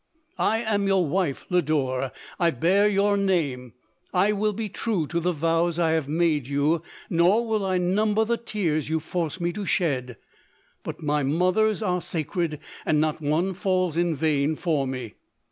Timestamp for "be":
4.51-4.67